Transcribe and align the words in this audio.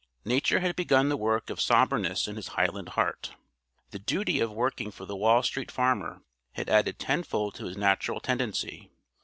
Nature 0.25 0.61
had 0.61 0.75
begun 0.75 1.09
the 1.09 1.15
work 1.15 1.51
of 1.51 1.61
somberness 1.61 2.27
in 2.27 2.35
his 2.35 2.47
Highland 2.57 2.89
heart. 2.97 3.35
The 3.91 3.99
duty 3.99 4.39
of 4.39 4.51
working 4.51 4.89
for 4.89 5.05
the 5.05 5.15
Wall 5.15 5.43
Street 5.43 5.69
Farmer 5.69 6.23
had 6.53 6.69
added 6.71 6.97
tenfold 6.97 7.53
to 7.53 7.69
the 7.69 7.79
natural 7.79 8.19
tendency. 8.19 8.89